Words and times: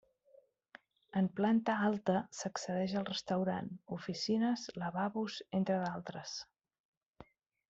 En 1.19 1.27
planta 1.39 1.75
alta 1.89 2.15
s'accedeix 2.37 2.95
al 3.01 3.05
restaurant, 3.11 3.69
oficines, 3.99 4.65
lavabos 4.85 5.39
entre 5.61 5.79
d'altres. 5.85 6.35